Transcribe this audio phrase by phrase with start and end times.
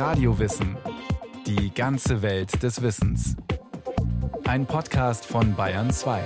[0.00, 0.78] Radiowissen.
[1.46, 3.36] Die ganze Welt des Wissens.
[4.44, 6.24] Ein Podcast von Bayern 2.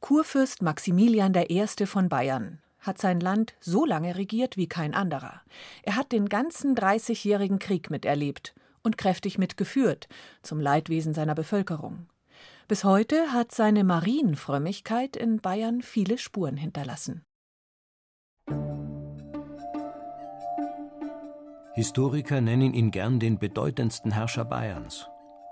[0.00, 1.64] Kurfürst Maximilian I.
[1.86, 5.40] von Bayern hat sein Land so lange regiert wie kein anderer.
[5.84, 10.08] Er hat den ganzen Dreißigjährigen Krieg miterlebt und kräftig mitgeführt,
[10.42, 12.08] zum Leidwesen seiner Bevölkerung.
[12.66, 17.24] Bis heute hat seine Marienfrömmigkeit in Bayern viele Spuren hinterlassen.
[21.74, 25.08] Historiker nennen ihn gern den bedeutendsten Herrscher Bayerns.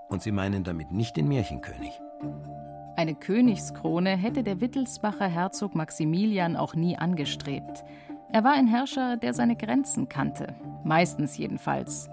[0.07, 1.99] Und sie meinen damit nicht den Märchenkönig.
[2.95, 7.83] Eine Königskrone hätte der Wittelsbacher Herzog Maximilian auch nie angestrebt.
[8.31, 10.53] Er war ein Herrscher, der seine Grenzen kannte,
[10.83, 12.07] meistens jedenfalls.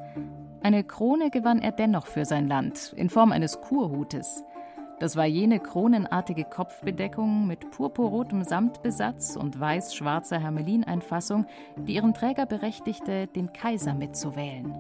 [0.63, 4.43] Eine Krone gewann er dennoch für sein Land, in Form eines Kurhutes.
[5.01, 13.29] Das war jene kronenartige Kopfbedeckung mit purpurrotem Samtbesatz und weiß-schwarzer Hermelineinfassung, die ihren Träger berechtigte,
[13.29, 14.75] den Kaiser mitzuwählen.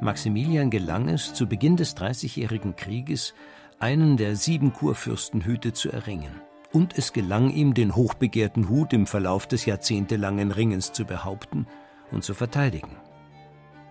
[0.00, 3.34] Maximilian gelang es, zu Beginn des Dreißigjährigen Krieges
[3.80, 6.40] einen der sieben Kurfürstenhüte zu erringen.
[6.72, 11.66] Und es gelang ihm, den hochbegehrten Hut im Verlauf des jahrzehntelangen Ringens zu behaupten
[12.12, 12.96] und zu verteidigen.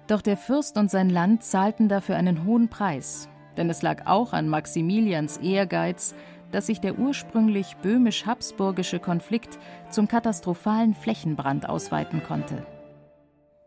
[0.08, 4.34] Doch der Fürst und sein Land zahlten dafür einen hohen Preis, denn es lag auch
[4.34, 6.16] an Maximilians Ehrgeiz,
[6.52, 12.66] dass sich der ursprünglich böhmisch-habsburgische Konflikt zum katastrophalen Flächenbrand ausweiten konnte.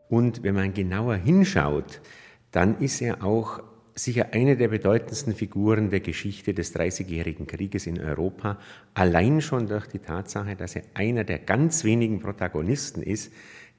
[0.09, 2.01] Und wenn man genauer hinschaut,
[2.51, 3.63] dann ist er auch
[3.95, 8.59] sicher eine der bedeutendsten Figuren der Geschichte des Dreißigjährigen Krieges in Europa,
[8.95, 13.33] allein schon durch die Tatsache, dass er einer der ganz wenigen Protagonisten ist,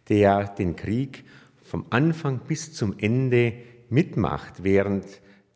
[0.10, 1.24] der den Krieg
[1.62, 3.54] vom Anfang bis zum Ende
[3.90, 5.06] mitmacht, während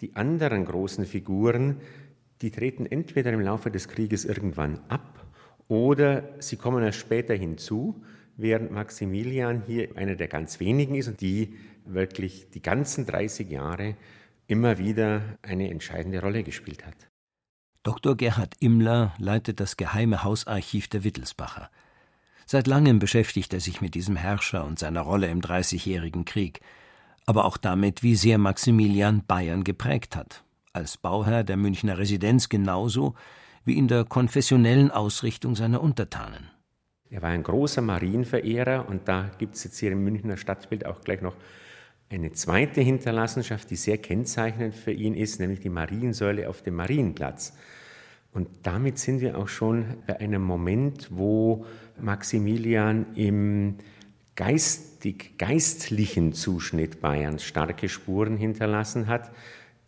[0.01, 1.77] die anderen großen Figuren,
[2.41, 5.25] die treten entweder im Laufe des Krieges irgendwann ab
[5.67, 8.03] oder sie kommen erst später hinzu,
[8.37, 13.95] während Maximilian hier einer der ganz wenigen ist und die wirklich die ganzen 30 Jahre
[14.47, 16.95] immer wieder eine entscheidende Rolle gespielt hat.
[17.83, 18.17] Dr.
[18.17, 21.69] Gerhard Immler leitet das geheime Hausarchiv der Wittelsbacher.
[22.47, 26.61] Seit langem beschäftigt er sich mit diesem Herrscher und seiner Rolle im Dreißigjährigen Krieg,
[27.25, 30.43] aber auch damit, wie sehr Maximilian Bayern geprägt hat,
[30.73, 33.15] als Bauherr der Münchner Residenz genauso
[33.63, 36.49] wie in der konfessionellen Ausrichtung seiner Untertanen.
[37.09, 41.01] Er war ein großer Marienverehrer und da gibt es jetzt hier im Münchner Stadtbild auch
[41.01, 41.35] gleich noch
[42.09, 47.57] eine zweite Hinterlassenschaft, die sehr kennzeichnend für ihn ist, nämlich die Mariensäule auf dem Marienplatz.
[48.31, 51.65] Und damit sind wir auch schon bei einem Moment, wo
[51.99, 53.77] Maximilian im
[54.35, 59.31] geistig, geistlichen Zuschnitt Bayerns starke Spuren hinterlassen hat.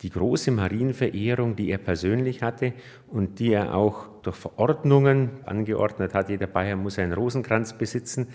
[0.01, 2.73] Die große Marienverehrung, die er persönlich hatte
[3.07, 8.27] und die er auch durch Verordnungen angeordnet hat, jeder Bayer muss einen Rosenkranz besitzen,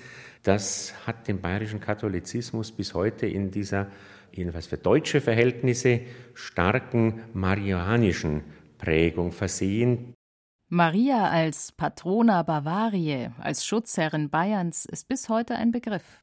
[0.42, 3.86] das hat den bayerischen Katholizismus bis heute in dieser,
[4.32, 6.00] jedenfalls für deutsche Verhältnisse,
[6.34, 8.42] starken marianischen
[8.76, 10.14] Prägung versehen.
[10.74, 16.22] Maria als Patrona Bavariae, als Schutzherrin Bayerns, ist bis heute ein Begriff.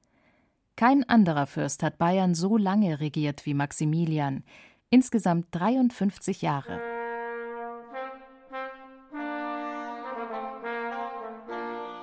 [0.75, 4.43] Kein anderer Fürst hat Bayern so lange regiert wie Maximilian,
[4.89, 6.81] insgesamt 53 Jahre.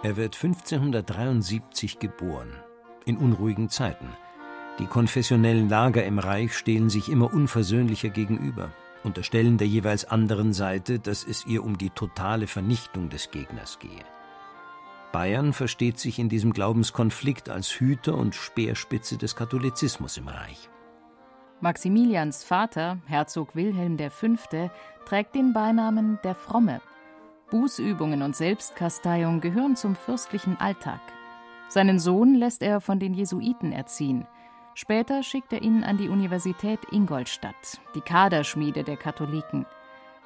[0.05, 2.53] Er wird 1573 geboren,
[3.06, 4.06] in unruhigen Zeiten.
[4.79, 8.71] Die konfessionellen Lager im Reich stehen sich immer unversöhnlicher gegenüber
[9.06, 14.05] unterstellen der jeweils anderen Seite, dass es ihr um die totale Vernichtung des Gegners gehe.
[15.12, 20.69] Bayern versteht sich in diesem Glaubenskonflikt als Hüter und Speerspitze des Katholizismus im Reich.
[21.61, 24.71] Maximilians Vater, Herzog Wilhelm V.,
[25.06, 26.83] trägt den Beinamen der Fromme.
[27.50, 31.00] Bußübungen und Selbstkasteiung gehören zum fürstlichen Alltag.
[31.69, 34.27] Seinen Sohn lässt er von den Jesuiten erziehen.
[34.78, 39.64] Später schickt er ihn an die Universität Ingolstadt, die Kaderschmiede der Katholiken.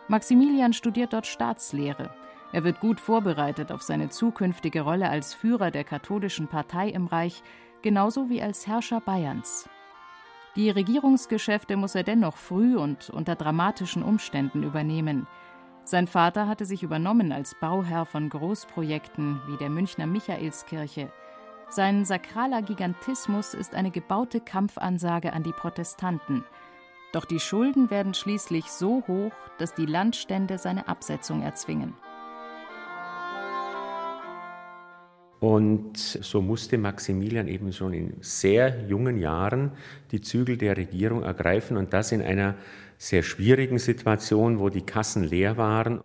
[0.08, 2.10] Maximilian studiert dort Staatslehre.
[2.52, 7.44] Er wird gut vorbereitet auf seine zukünftige Rolle als Führer der katholischen Partei im Reich,
[7.82, 9.68] genauso wie als Herrscher Bayerns.
[10.56, 15.28] Die Regierungsgeschäfte muss er dennoch früh und unter dramatischen Umständen übernehmen.
[15.84, 21.12] Sein Vater hatte sich übernommen als Bauherr von Großprojekten wie der Münchner Michaelskirche,
[21.70, 26.44] sein sakraler Gigantismus ist eine gebaute Kampfansage an die Protestanten.
[27.12, 31.94] Doch die Schulden werden schließlich so hoch, dass die Landstände seine Absetzung erzwingen.
[35.40, 39.72] Und so musste Maximilian eben schon in sehr jungen Jahren
[40.10, 42.56] die Zügel der Regierung ergreifen und das in einer
[42.98, 46.02] sehr schwierigen Situation, wo die Kassen leer waren.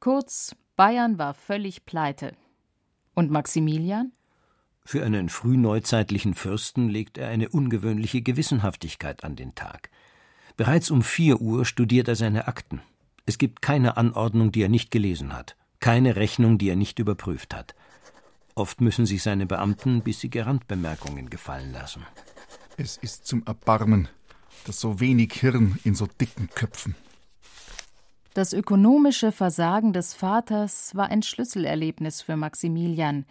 [0.00, 2.32] Kurz, Bayern war völlig pleite.
[3.14, 4.12] Und Maximilian?
[4.86, 9.90] Für einen frühneuzeitlichen Fürsten legt er eine ungewöhnliche Gewissenhaftigkeit an den Tag.
[10.56, 12.82] Bereits um vier Uhr studiert er seine Akten.
[13.26, 17.54] Es gibt keine Anordnung, die er nicht gelesen hat, keine Rechnung, die er nicht überprüft
[17.54, 17.74] hat.
[18.54, 22.06] Oft müssen sich seine Beamten bissige Randbemerkungen gefallen lassen.
[22.76, 24.08] Es ist zum Erbarmen,
[24.66, 26.94] dass so wenig Hirn in so dicken Köpfen.
[28.34, 33.24] Das ökonomische Versagen des Vaters war ein Schlüsselerlebnis für Maximilian.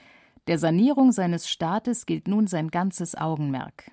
[0.48, 3.92] Der Sanierung seines Staates gilt nun sein ganzes Augenmerk.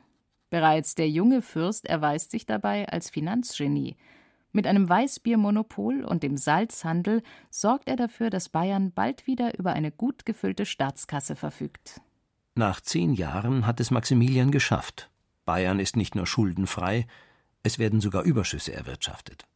[0.50, 3.96] Bereits der junge Fürst erweist sich dabei als Finanzgenie.
[4.50, 9.92] Mit einem Weißbiermonopol und dem Salzhandel sorgt er dafür, dass Bayern bald wieder über eine
[9.92, 12.00] gut gefüllte Staatskasse verfügt.
[12.56, 15.08] Nach zehn Jahren hat es Maximilian geschafft.
[15.44, 17.06] Bayern ist nicht nur schuldenfrei,
[17.62, 19.46] es werden sogar Überschüsse erwirtschaftet.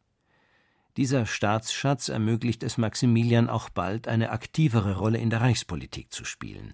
[0.97, 6.73] Dieser Staatsschatz ermöglicht es Maximilian auch bald, eine aktivere Rolle in der Reichspolitik zu spielen.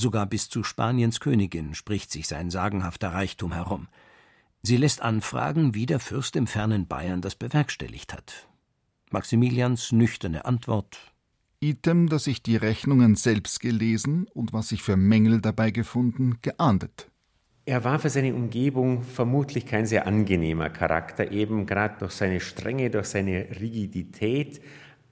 [0.00, 3.88] Sogar bis zu Spaniens Königin spricht sich sein sagenhafter Reichtum herum.
[4.62, 8.48] Sie lässt anfragen, wie der Fürst im fernen Bayern das bewerkstelligt hat.
[9.10, 11.12] Maximilians nüchterne Antwort
[11.60, 17.10] Item, dass ich die Rechnungen selbst gelesen und was ich für Mängel dabei gefunden, geahndet.
[17.66, 22.88] Er war für seine Umgebung vermutlich kein sehr angenehmer Charakter, eben gerade durch seine Strenge,
[22.88, 24.62] durch seine Rigidität,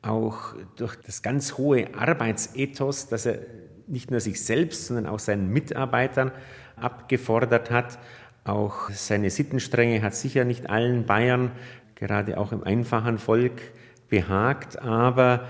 [0.00, 3.40] auch durch das ganz hohe Arbeitsethos, das er
[3.88, 6.32] nicht nur sich selbst, sondern auch seinen Mitarbeitern
[6.76, 7.98] abgefordert hat.
[8.44, 11.52] Auch seine Sittenstrenge hat sicher nicht allen Bayern,
[11.94, 13.60] gerade auch im einfachen Volk,
[14.08, 15.46] behagt, aber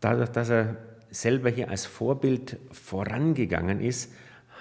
[0.00, 0.76] dadurch, dass er
[1.10, 4.12] selber hier als Vorbild vorangegangen ist,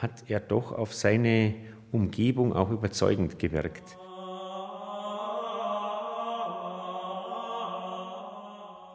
[0.01, 1.55] hat er doch auf seine
[1.91, 3.97] Umgebung auch überzeugend gewirkt.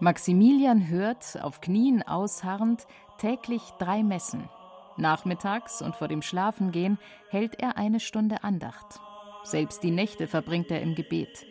[0.00, 2.86] Maximilian hört, auf Knien ausharrend,
[3.18, 4.48] täglich drei Messen.
[4.96, 6.98] Nachmittags und vor dem Schlafengehen
[7.30, 9.00] hält er eine Stunde Andacht.
[9.42, 11.46] Selbst die Nächte verbringt er im Gebet.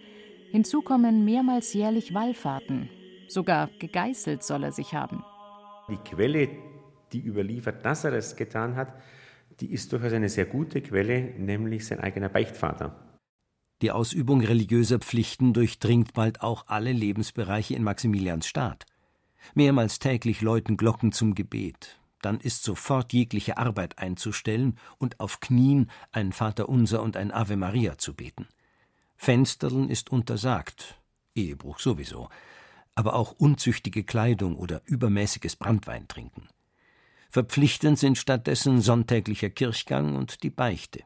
[0.52, 2.90] Hinzu kommen mehrmals jährlich Wallfahrten.
[3.28, 5.26] Sogar gegeißelt soll er sich haben.
[5.90, 6.50] Die Quelle,
[7.12, 8.94] die überliefert, dass er es getan hat,
[9.60, 13.07] die ist durchaus eine sehr gute Quelle, nämlich sein eigener Beichtvater.
[13.84, 18.86] Die Ausübung religiöser Pflichten durchdringt bald auch alle Lebensbereiche in Maximilians Staat.
[19.54, 22.00] Mehrmals täglich läuten Glocken zum Gebet.
[22.24, 28.00] Dann ist sofort jegliche Arbeit einzustellen und auf Knien ein Vaterunser und ein Ave Maria
[28.00, 28.48] zu beten.
[29.16, 31.00] Fensterln ist untersagt,
[31.36, 32.30] Ehebruch sowieso,
[32.96, 36.50] aber auch unzüchtige Kleidung oder übermäßiges Branntweintrinken.
[37.30, 41.04] Verpflichtend sind stattdessen sonntäglicher Kirchgang und die Beichte.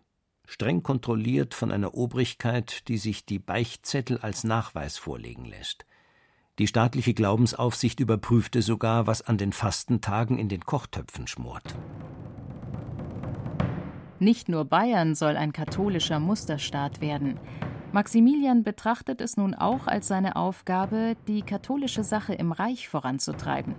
[0.52, 5.86] Streng kontrolliert von einer Obrigkeit, die sich die Beichtzettel als Nachweis vorlegen lässt.
[6.60, 11.78] Die staatliche Glaubensaufsicht überprüfte sogar, was an den Fastentagen in den Kochtöpfen schmort.
[14.20, 17.40] Nicht nur Bayern soll ein katholischer Musterstaat werden.
[17.94, 23.74] Maximilian betrachtet es nun auch als seine Aufgabe, die katholische Sache im Reich voranzutreiben.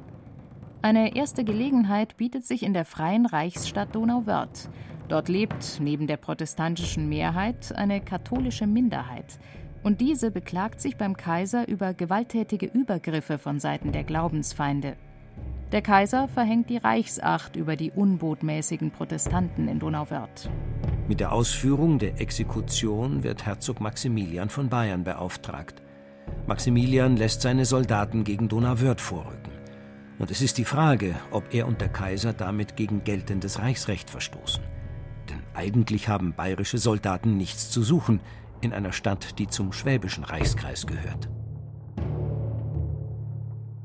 [0.81, 4.71] Eine erste Gelegenheit bietet sich in der freien Reichsstadt Donauwörth.
[5.09, 9.39] Dort lebt neben der protestantischen Mehrheit eine katholische Minderheit.
[9.83, 14.97] Und diese beklagt sich beim Kaiser über gewalttätige Übergriffe von Seiten der Glaubensfeinde.
[15.73, 20.51] Der Kaiser verhängt die Reichsacht über die unbotmäßigen Protestanten in Donauwörth.
[21.09, 25.83] Mit der Ausführung der Exekution wird Herzog Maximilian von Bayern beauftragt.
[26.47, 29.53] Maximilian lässt seine Soldaten gegen Donauwörth vorrücken.
[30.19, 34.63] Und es ist die Frage, ob er und der Kaiser damit gegen geltendes Reichsrecht verstoßen.
[35.33, 38.21] Denn eigentlich haben bayerische Soldaten nichts zu suchen
[38.61, 41.31] in einer Stadt, die zum schwäbischen Reichskreis gehört.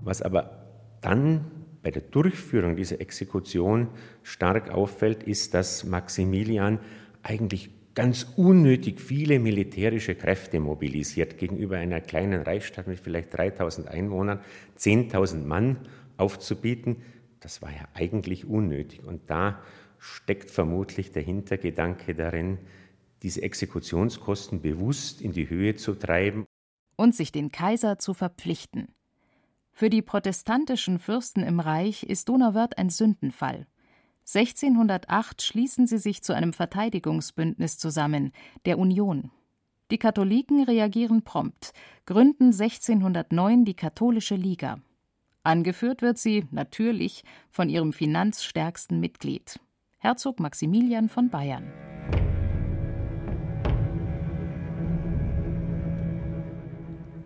[0.02, 0.66] Was aber
[1.02, 1.46] dann
[1.82, 3.88] bei der Durchführung dieser Exekution
[4.24, 6.80] stark auffällt, ist, dass Maximilian
[7.24, 14.42] eigentlich ganz unnötig viele militärische Kräfte mobilisiert gegenüber einer kleinen Reichsstadt mit vielleicht 3000 Einwohnern,
[14.78, 15.78] 10.000 Mann
[16.18, 16.98] aufzubieten,
[17.40, 19.04] das war ja eigentlich unnötig.
[19.04, 19.62] Und da
[20.00, 22.60] steckt vermutlich der Hintergedanke darin,
[23.24, 26.46] diese Exekutionskosten bewusst in die Höhe zu treiben.
[26.96, 28.90] Und sich den Kaiser zu verpflichten.
[29.72, 33.68] Für die protestantischen Fürsten im Reich ist Donauwörth ein Sündenfall.
[34.34, 38.32] 1608 schließen sie sich zu einem Verteidigungsbündnis zusammen,
[38.66, 39.32] der Union.
[39.90, 41.72] Die Katholiken reagieren prompt,
[42.06, 44.80] gründen 1609 die Katholische Liga.
[45.44, 49.62] Angeführt wird sie, natürlich, von ihrem finanzstärksten Mitglied,
[50.08, 51.66] Herzog Maximilian von Bayern.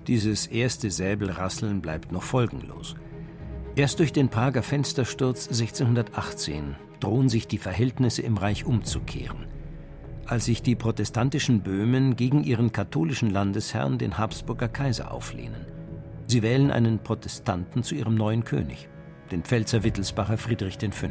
[0.07, 2.95] Dieses erste Säbelrasseln bleibt noch folgenlos.
[3.75, 9.45] Erst durch den Prager Fenstersturz 1618 drohen sich die Verhältnisse im Reich umzukehren.
[10.25, 15.67] Als sich die protestantischen Böhmen gegen ihren katholischen Landesherrn, den Habsburger Kaiser, auflehnen.
[16.25, 18.89] Sie wählen einen Protestanten zu ihrem neuen König,
[19.31, 21.07] den Pfälzer Wittelsbacher Friedrich V.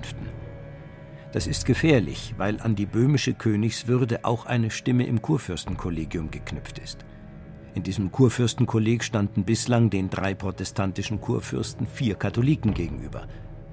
[1.32, 7.04] Das ist gefährlich, weil an die böhmische Königswürde auch eine Stimme im Kurfürstenkollegium geknüpft ist.
[7.74, 13.28] In diesem Kurfürstenkolleg standen bislang den drei protestantischen Kurfürsten vier Katholiken gegenüber,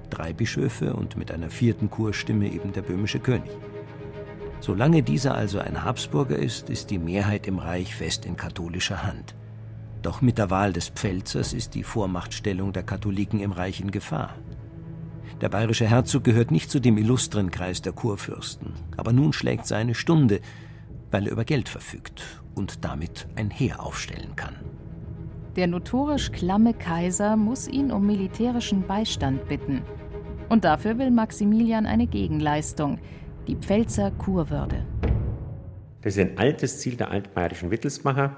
[0.08, 3.50] drei Bischöfe und mit einer vierten Kurstimme eben der böhmische König.
[4.60, 9.34] Solange dieser also ein Habsburger ist, ist die Mehrheit im Reich fest in katholischer Hand.
[10.02, 14.36] Doch mit der Wahl des Pfälzers ist die Vormachtstellung der Katholiken im Reich in Gefahr.
[15.40, 19.94] Der bayerische Herzog gehört nicht zu dem illustren Kreis der Kurfürsten, aber nun schlägt seine
[19.94, 20.40] Stunde,
[21.12, 24.56] weil er über Geld verfügt und damit ein Heer aufstellen kann.
[25.54, 29.82] Der notorisch klamme Kaiser muss ihn um militärischen Beistand bitten.
[30.48, 32.98] Und dafür will Maximilian eine Gegenleistung,
[33.46, 34.84] die Pfälzer Kurwürde.
[36.02, 38.36] Das ist ein altes Ziel der altbayerischen Wittelsmacher,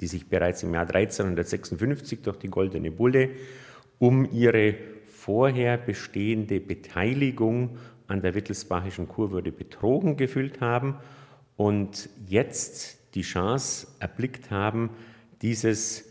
[0.00, 3.30] die sich bereits im Jahr 1356 durch die Goldene Bulle
[3.98, 4.76] um ihre
[5.28, 10.94] vorher bestehende Beteiligung an der Wittelsbachischen Kurwürde betrogen gefühlt haben
[11.54, 14.88] und jetzt die Chance erblickt haben,
[15.42, 16.06] dieses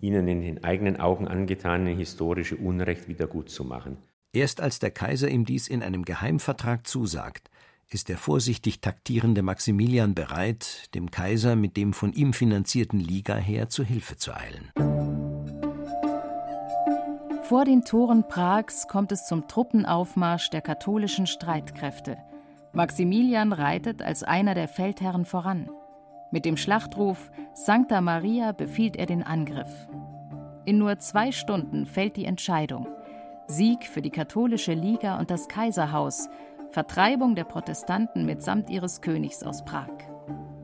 [0.00, 3.98] ihnen in den eigenen Augen angetane historische Unrecht wieder gut zu machen.
[4.32, 7.50] Erst als der Kaiser ihm dies in einem Geheimvertrag zusagt,
[7.90, 13.84] ist der vorsichtig taktierende Maximilian bereit, dem Kaiser mit dem von ihm finanzierten Ligaheer zu
[13.84, 15.01] Hilfe zu eilen.
[17.42, 22.16] Vor den Toren Prags kommt es zum Truppenaufmarsch der katholischen Streitkräfte.
[22.72, 25.68] Maximilian reitet als einer der Feldherren voran.
[26.30, 29.88] Mit dem Schlachtruf Sancta Maria befiehlt er den Angriff.
[30.64, 32.86] In nur zwei Stunden fällt die Entscheidung.
[33.48, 36.28] Sieg für die katholische Liga und das Kaiserhaus,
[36.70, 39.90] Vertreibung der Protestanten mitsamt ihres Königs aus Prag.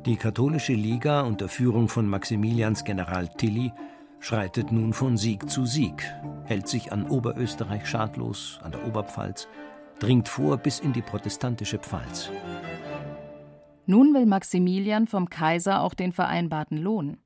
[0.07, 3.73] Die katholische Liga unter Führung von Maximilians General Tilly
[4.21, 6.03] schreitet nun von Sieg zu Sieg,
[6.45, 9.49] hält sich an Oberösterreich schadlos, an der Oberpfalz,
[9.99, 12.31] dringt vor bis in die protestantische Pfalz.
[13.87, 17.17] Nun will Maximilian vom Kaiser auch den vereinbarten Lohn.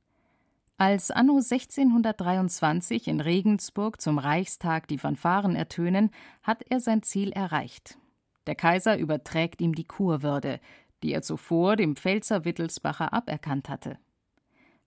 [0.78, 6.10] Als anno 1623 in Regensburg zum Reichstag die Fanfaren ertönen,
[6.42, 7.98] hat er sein Ziel erreicht.
[8.46, 10.60] Der Kaiser überträgt ihm die Kurwürde,
[11.02, 13.98] die er zuvor dem Pfälzer Wittelsbacher aberkannt hatte.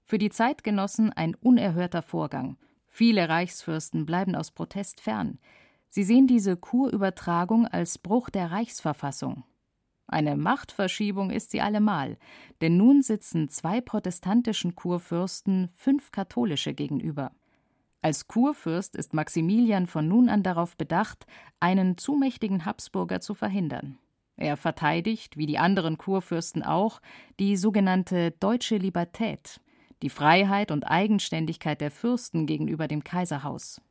[0.07, 2.57] Für die Zeitgenossen ein unerhörter Vorgang.
[2.87, 5.39] Viele Reichsfürsten bleiben aus Protest fern.
[5.89, 9.43] Sie sehen diese Kurübertragung als Bruch der Reichsverfassung.
[10.05, 12.17] Eine Machtverschiebung ist sie allemal,
[12.61, 17.31] denn nun sitzen zwei protestantischen Kurfürsten fünf katholische gegenüber.
[18.03, 21.25] Als Kurfürst ist Maximilian von nun an darauf bedacht,
[21.59, 23.97] einen zu mächtigen Habsburger zu verhindern.
[24.37, 27.01] Er verteidigt, wie die anderen Kurfürsten auch,
[27.39, 29.59] die sogenannte deutsche Libertät,
[30.05, 33.81] die Freiheit und Eigenständigkeit der Fürsten gegenüber dem Kaiserhaus.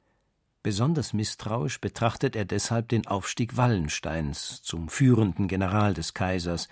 [0.63, 6.69] Besonders misstrauisch betrachtet er deshalb den Aufstieg Wallensteins zum führenden General des Kaisers,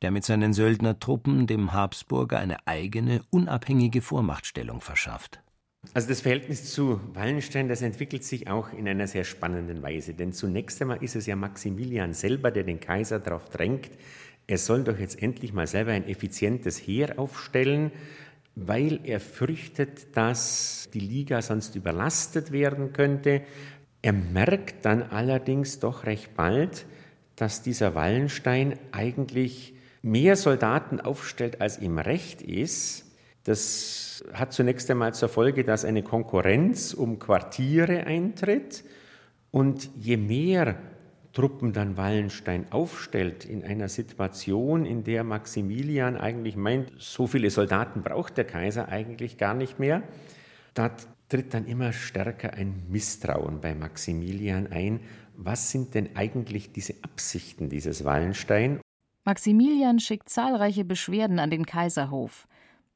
[0.00, 5.40] der mit seinen Söldnertruppen dem Habsburger eine eigene, unabhängige Vormachtstellung verschafft.
[5.92, 10.14] Also das Verhältnis zu Wallenstein, das entwickelt sich auch in einer sehr spannenden Weise.
[10.14, 13.90] Denn zunächst einmal ist es ja Maximilian selber, der den Kaiser darauf drängt,
[14.46, 17.90] er soll doch jetzt endlich mal selber ein effizientes Heer aufstellen,
[18.56, 23.42] weil er fürchtet, dass die Liga sonst überlastet werden könnte.
[24.02, 26.86] Er merkt dann allerdings doch recht bald,
[27.36, 33.04] dass dieser Wallenstein eigentlich mehr Soldaten aufstellt, als ihm recht ist.
[33.44, 38.84] Das hat zunächst einmal zur Folge, dass eine Konkurrenz um Quartiere eintritt.
[39.50, 40.76] Und je mehr
[41.34, 48.02] Truppen dann Wallenstein aufstellt in einer Situation, in der Maximilian eigentlich meint, so viele Soldaten
[48.02, 50.04] braucht der Kaiser eigentlich gar nicht mehr,
[50.74, 50.90] da
[51.28, 55.00] tritt dann immer stärker ein Misstrauen bei Maximilian ein.
[55.36, 58.80] Was sind denn eigentlich diese Absichten dieses Wallenstein?
[59.24, 62.46] Maximilian schickt zahlreiche Beschwerden an den Kaiserhof.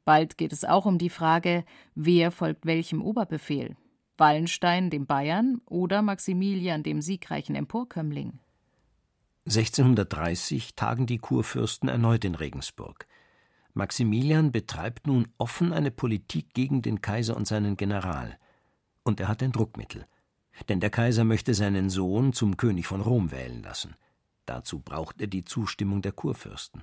[0.05, 1.65] Bald geht es auch um die Frage,
[1.95, 3.77] wer folgt welchem Oberbefehl.
[4.19, 8.39] Wallenstein dem Bayern oder Maximilian dem siegreichen Emporkömmling.
[9.47, 13.07] 1630 tagen die Kurfürsten erneut in Regensburg.
[13.73, 18.39] Maximilian betreibt nun offen eine Politik gegen den Kaiser und seinen General.
[19.05, 20.07] Und er hat ein Druckmittel.
[20.69, 23.95] Denn der Kaiser möchte seinen Sohn zum König von Rom wählen lassen.
[24.45, 26.83] Dazu braucht er die Zustimmung der Kurfürsten.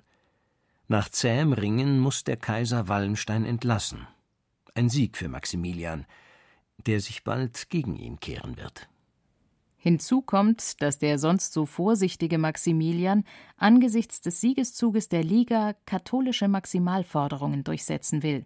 [0.88, 4.08] Nach zähem Ringen muss der Kaiser Wallenstein entlassen.
[4.74, 6.06] Ein Sieg für Maximilian,
[6.86, 8.88] der sich bald gegen ihn kehren wird.
[9.77, 13.24] Hinzu kommt, dass der sonst so vorsichtige Maximilian
[13.58, 18.46] angesichts des Siegeszuges der Liga katholische Maximalforderungen durchsetzen will.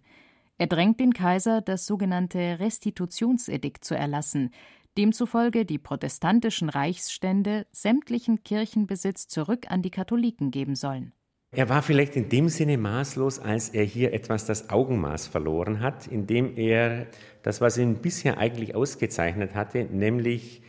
[0.58, 4.50] Er drängt den Kaiser, das sogenannte Restitutionsedikt zu erlassen,
[4.98, 11.14] demzufolge die protestantischen Reichsstände sämtlichen Kirchenbesitz zurück an die Katholiken geben sollen.
[11.52, 16.06] Er war vielleicht in dem Sinne maßlos, als er hier etwas das Augenmaß verloren hat,
[16.06, 17.08] indem er
[17.42, 20.62] das, was ihn bisher eigentlich ausgezeichnet hatte, nämlich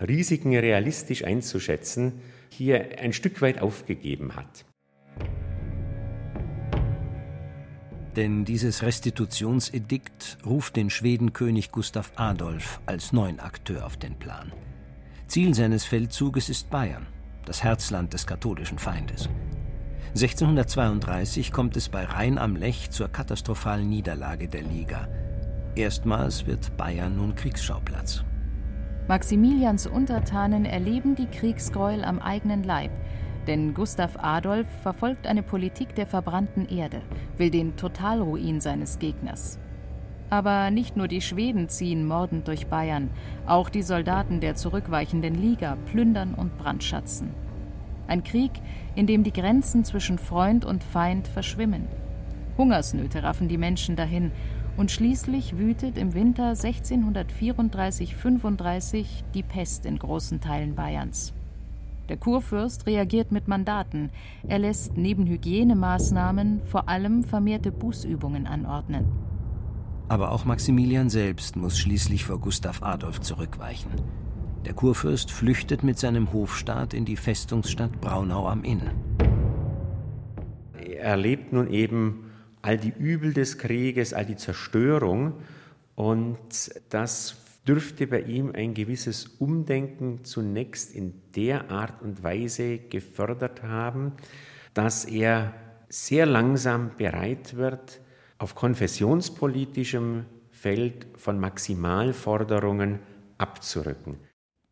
[0.00, 4.64] Risiken realistisch einzuschätzen, hier ein Stück weit aufgegeben hat.
[8.14, 14.52] Denn dieses Restitutionsedikt ruft den Schwedenkönig Gustav Adolf als neuen Akteur auf den Plan.
[15.26, 17.06] Ziel seines Feldzuges ist Bayern,
[17.46, 19.28] das Herzland des katholischen Feindes.
[20.14, 25.06] 1632 kommt es bei Rhein am Lech zur katastrophalen Niederlage der Liga.
[25.76, 28.24] Erstmals wird Bayern nun Kriegsschauplatz.
[29.06, 32.90] Maximilians Untertanen erleben die Kriegsgräuel am eigenen Leib,
[33.46, 37.02] denn Gustav Adolf verfolgt eine Politik der verbrannten Erde,
[37.36, 39.60] will den Totalruin seines Gegners.
[40.28, 43.10] Aber nicht nur die Schweden ziehen mordend durch Bayern,
[43.46, 47.30] auch die Soldaten der zurückweichenden Liga plündern und brandschatzen.
[48.10, 48.50] Ein Krieg,
[48.96, 51.86] in dem die Grenzen zwischen Freund und Feind verschwimmen.
[52.58, 54.32] Hungersnöte raffen die Menschen dahin
[54.76, 61.32] und schließlich wütet im Winter 1634-35 die Pest in großen Teilen Bayerns.
[62.08, 64.10] Der Kurfürst reagiert mit Mandaten.
[64.48, 69.06] Er lässt neben Hygienemaßnahmen vor allem vermehrte Bußübungen anordnen.
[70.08, 73.92] Aber auch Maximilian selbst muss schließlich vor Gustav Adolf zurückweichen.
[74.64, 78.82] Der Kurfürst flüchtet mit seinem Hofstaat in die Festungsstadt Braunau am Inn.
[80.78, 85.34] Er erlebt nun eben all die Übel des Krieges, all die Zerstörung.
[85.94, 87.36] Und das
[87.66, 94.12] dürfte bei ihm ein gewisses Umdenken zunächst in der Art und Weise gefördert haben,
[94.74, 95.54] dass er
[95.88, 98.00] sehr langsam bereit wird,
[98.38, 103.00] auf konfessionspolitischem Feld von Maximalforderungen
[103.38, 104.18] abzurücken.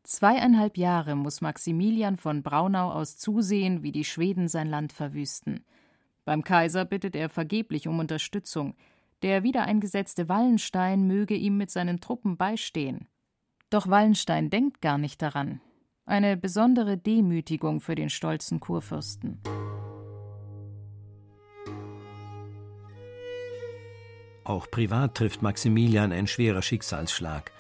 [0.09, 5.67] Zweieinhalb Jahre muss Maximilian von Braunau aus zusehen, wie die Schweden sein Land verwüsten.
[6.25, 8.75] Beim Kaiser bittet er vergeblich um Unterstützung.
[9.21, 13.07] Der wiedereingesetzte Wallenstein möge ihm mit seinen Truppen beistehen.
[13.69, 15.61] Doch Wallenstein denkt gar nicht daran.
[16.07, 19.43] Eine besondere Demütigung für den stolzen Kurfürsten.
[24.45, 27.53] Auch privat trifft Maximilian ein schwerer Schicksalsschlag.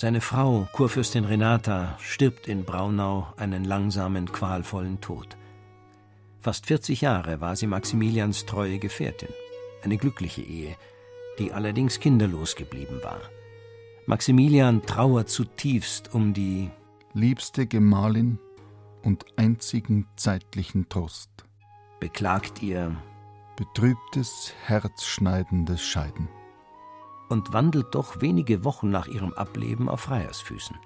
[0.00, 5.36] Seine Frau, Kurfürstin Renata, stirbt in Braunau einen langsamen, qualvollen Tod.
[6.40, 9.30] Fast 40 Jahre war sie Maximilians treue Gefährtin.
[9.82, 10.76] Eine glückliche Ehe,
[11.40, 13.20] die allerdings kinderlos geblieben war.
[14.06, 16.70] Maximilian trauert zutiefst um die
[17.12, 18.38] liebste Gemahlin
[19.02, 21.30] und einzigen zeitlichen Trost.
[21.98, 22.94] Beklagt ihr
[23.56, 26.28] betrübtes, herzschneidendes Scheiden.
[27.28, 30.76] Und wandelt doch wenige Wochen nach ihrem Ableben auf Freiersfüßen.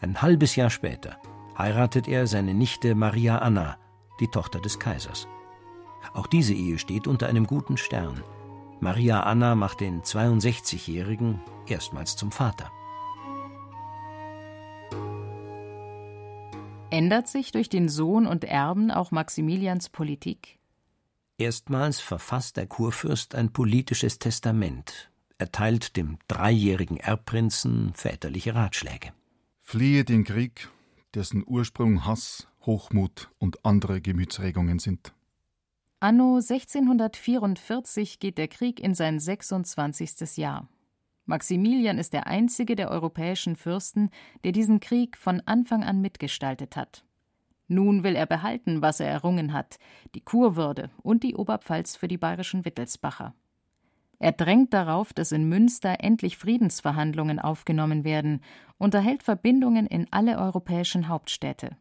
[0.00, 1.18] Ein halbes Jahr später
[1.56, 3.78] heiratet er seine Nichte Maria Anna,
[4.20, 5.26] die Tochter des Kaisers.
[6.14, 8.22] Auch diese Ehe steht unter einem guten Stern.
[8.80, 12.70] Maria Anna macht den 62-Jährigen erstmals zum Vater.
[16.90, 20.58] Ändert sich durch den Sohn und Erben auch Maximilians Politik?
[21.36, 29.12] Erstmals verfasst der Kurfürst ein politisches Testament, erteilt dem dreijährigen Erbprinzen väterliche Ratschläge.
[29.62, 30.68] Fliehe den Krieg,
[31.14, 35.12] dessen Ursprung Hass, Hochmut und andere Gemütsregungen sind.
[36.00, 40.36] Anno 1644 geht der Krieg in sein 26.
[40.36, 40.68] Jahr.
[41.26, 44.10] Maximilian ist der einzige der europäischen Fürsten,
[44.44, 47.04] der diesen Krieg von Anfang an mitgestaltet hat.
[47.66, 49.78] Nun will er behalten, was er errungen hat,
[50.14, 53.34] die Kurwürde und die Oberpfalz für die bayerischen Wittelsbacher.
[54.18, 58.42] Er drängt darauf, dass in Münster endlich Friedensverhandlungen aufgenommen werden
[58.76, 61.76] und erhält Verbindungen in alle europäischen Hauptstädte.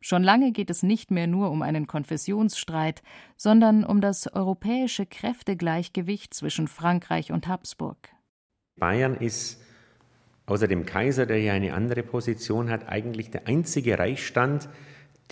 [0.00, 3.02] Schon lange geht es nicht mehr nur um einen Konfessionsstreit,
[3.36, 8.10] sondern um das europäische Kräftegleichgewicht zwischen Frankreich und Habsburg.
[8.78, 9.60] Bayern ist
[10.44, 14.68] außer dem Kaiser, der ja eine andere Position hat, eigentlich der einzige Reichsstand,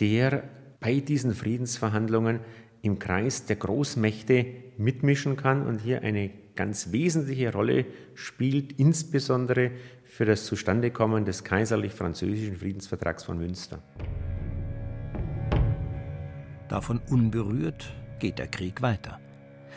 [0.01, 0.43] der
[0.81, 2.41] bei diesen Friedensverhandlungen
[2.85, 9.73] im Kreis der Großmächte mitmischen kann und hier eine ganz wesentliche Rolle spielt, insbesondere
[10.05, 13.83] für das Zustandekommen des kaiserlich-französischen Friedensvertrags von Münster.
[16.69, 19.19] Davon unberührt geht der Krieg weiter.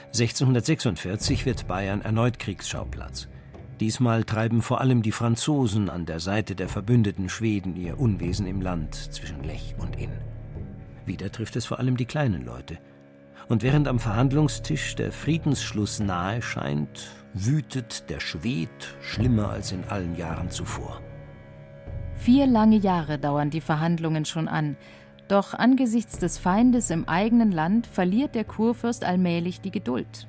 [0.08, 3.28] 1646 wird Bayern erneut Kriegsschauplatz.
[3.80, 8.62] Diesmal treiben vor allem die Franzosen an der Seite der verbündeten Schweden ihr Unwesen im
[8.62, 10.12] Land zwischen Lech und Inn.
[11.06, 12.80] Wieder trifft es vor allem die kleinen Leute.
[13.50, 18.70] Und während am Verhandlungstisch der Friedensschluss nahe scheint, wütet der Schwed
[19.02, 21.02] schlimmer als in allen Jahren zuvor.
[22.16, 24.76] Vier lange Jahre dauern die Verhandlungen schon an.
[25.28, 30.28] Doch angesichts des Feindes im eigenen Land verliert der Kurfürst allmählich die Geduld.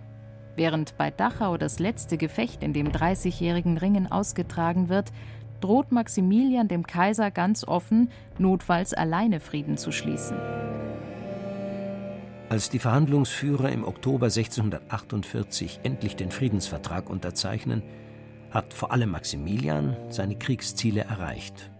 [0.54, 5.12] Während bei Dachau das letzte Gefecht in dem Dreißigjährigen Ringen ausgetragen wird,
[5.61, 10.37] droht Maximilian dem Kaiser ganz offen, notfalls alleine Frieden zu schließen.
[12.50, 17.82] Als die Verhandlungsführer im Oktober 1648 endlich den Friedensvertrag unterzeichnen,
[18.50, 21.70] hat vor allem Maximilian seine Kriegsziele erreicht.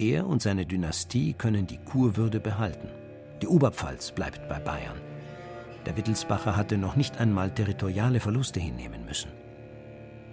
[0.00, 2.88] Er und seine Dynastie können die Kurwürde behalten.
[3.40, 5.00] Die Oberpfalz bleibt bei Bayern.
[5.86, 9.30] Der Wittelsbacher hatte noch nicht einmal territoriale Verluste hinnehmen müssen.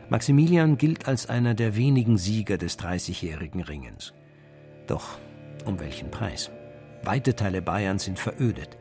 [0.09, 4.13] Maximilian gilt als einer der wenigen Sieger des Dreißigjährigen Ringens.
[4.87, 5.19] Doch
[5.65, 6.49] um welchen Preis?
[7.03, 8.77] Weite Teile Bayerns sind verödet,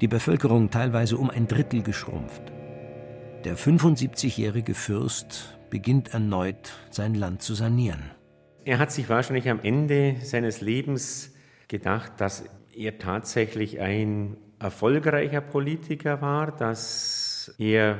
[0.00, 2.42] die Bevölkerung teilweise um ein Drittel geschrumpft.
[3.44, 8.10] Der 75-jährige Fürst beginnt erneut sein Land zu sanieren.
[8.64, 11.32] Er hat sich wahrscheinlich am Ende seines Lebens
[11.68, 12.44] gedacht, dass
[12.74, 17.98] er tatsächlich ein erfolgreicher Politiker war, dass er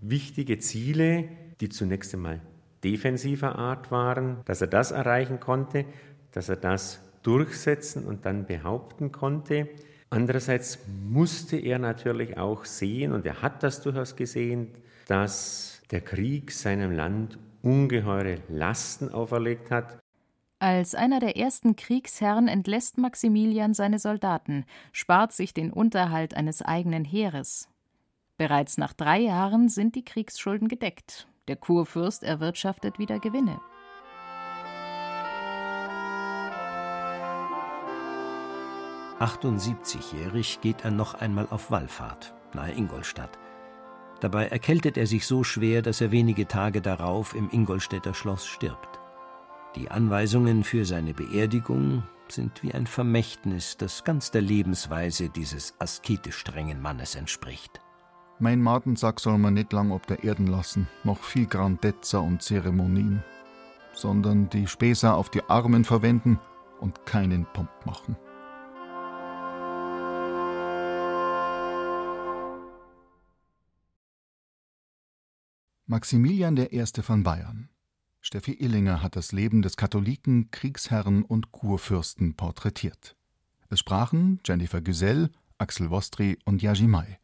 [0.00, 1.28] wichtige Ziele,
[1.60, 2.40] die zunächst einmal
[2.84, 5.84] defensiver Art waren, dass er das erreichen konnte,
[6.32, 9.68] dass er das durchsetzen und dann behaupten konnte.
[10.10, 14.70] Andererseits musste er natürlich auch sehen, und er hat das durchaus gesehen,
[15.06, 19.98] dass der Krieg seinem Land ungeheure Lasten auferlegt hat.
[20.60, 27.04] Als einer der ersten Kriegsherren entlässt Maximilian seine Soldaten, spart sich den Unterhalt eines eigenen
[27.04, 27.68] Heeres.
[28.38, 31.28] Bereits nach drei Jahren sind die Kriegsschulden gedeckt.
[31.48, 33.60] Der Kurfürst erwirtschaftet wieder Gewinne.
[39.18, 43.38] Achtundsiebzigjährig geht er noch einmal auf Wallfahrt nahe Ingolstadt.
[44.20, 48.98] Dabei erkältet er sich so schwer, dass er wenige Tage darauf im Ingolstädter Schloss stirbt.
[49.76, 56.36] Die Anweisungen für seine Beerdigung sind wie ein Vermächtnis, das ganz der Lebensweise dieses asketisch
[56.36, 57.80] strengen Mannes entspricht.
[58.40, 63.22] Mein Martensack soll man nicht lang ob der Erden lassen, noch viel Grandezza und Zeremonien,
[63.94, 66.38] sondern die Späßer auf die Armen verwenden
[66.80, 68.16] und keinen Pomp machen.
[75.90, 76.84] Maximilian I.
[77.00, 77.70] von Bayern
[78.20, 83.16] Steffi Illinger hat das Leben des Katholiken, Kriegsherrn und Kurfürsten porträtiert.
[83.70, 87.18] Es sprachen Jennifer Güsell, Axel Wostri und Yajimai.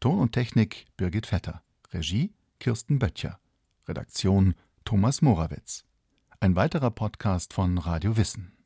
[0.00, 1.62] Ton und Technik Birgit Vetter.
[1.92, 3.38] Regie Kirsten Böttcher.
[3.86, 4.54] Redaktion
[4.86, 5.84] Thomas Morawetz.
[6.40, 8.59] Ein weiterer Podcast von Radio Wissen.